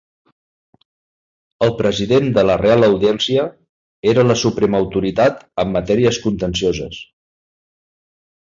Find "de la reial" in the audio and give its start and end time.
2.37-2.87